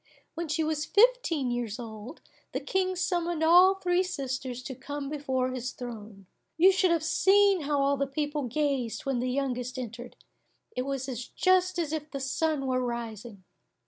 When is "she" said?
0.47-0.63